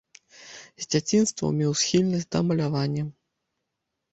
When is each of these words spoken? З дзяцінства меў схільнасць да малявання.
З 0.85 0.87
дзяцінства 0.93 1.51
меў 1.59 1.71
схільнасць 1.81 2.27
да 2.37 2.45
малявання. 2.49 3.03